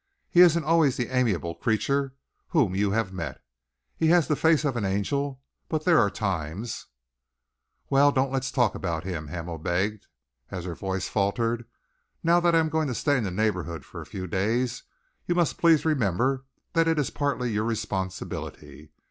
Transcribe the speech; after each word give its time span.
He 0.31 0.39
isn't 0.41 0.63
always 0.63 0.97
the 0.97 1.09
amiable 1.15 1.53
creature 1.53 2.15
whom 2.47 2.73
you 2.73 2.89
have 2.89 3.13
met. 3.13 3.39
He 3.95 4.07
has 4.07 4.27
the 4.27 4.35
face 4.35 4.65
of 4.65 4.75
an 4.75 4.83
angel, 4.83 5.43
but 5.69 5.85
there 5.85 5.99
are 5.99 6.09
times" 6.09 6.87
"Well, 7.91 8.11
don't 8.11 8.31
let's 8.31 8.49
talk 8.49 8.73
about 8.73 9.03
him," 9.03 9.27
Hamel 9.27 9.59
begged, 9.59 10.07
as 10.49 10.65
her 10.65 10.73
voice 10.73 11.07
faltered. 11.07 11.65
"Now 12.23 12.39
that 12.39 12.55
I 12.55 12.57
am 12.59 12.69
going 12.69 12.87
to 12.87 12.95
stay 12.95 13.15
in 13.15 13.23
the 13.25 13.29
neighbourhood 13.29 13.85
for 13.85 14.01
a 14.01 14.07
few 14.07 14.25
days, 14.25 14.81
you 15.27 15.35
must 15.35 15.59
please 15.59 15.85
remember 15.85 16.45
that 16.73 16.87
it 16.87 16.97
is 16.97 17.11
partly 17.11 17.51
your 17.51 17.65
responsibility. 17.65 18.91